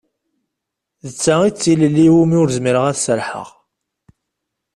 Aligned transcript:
D 1.05 1.09
ta 1.23 1.35
i 1.47 1.49
d 1.51 1.55
tilelli 1.61 2.03
iwumi 2.09 2.37
ur 2.41 2.49
zmireɣ 2.57 2.83
ad 2.85 2.95
as-serḥeɣ. 2.95 3.49